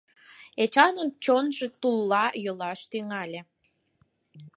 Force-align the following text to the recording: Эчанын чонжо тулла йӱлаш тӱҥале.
Эчанын 0.63 1.09
чонжо 1.23 1.67
тулла 1.81 2.25
йӱлаш 2.43 2.79
тӱҥале. 2.91 3.41